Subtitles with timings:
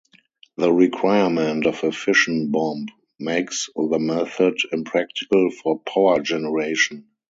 [0.57, 2.87] The requirement of a fission bomb
[3.19, 7.05] makes the method impractical for power generation.